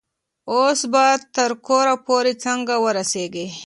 [0.51, 1.05] اوس به
[1.35, 3.47] تر کوره پورې څنګه ورسیږي؟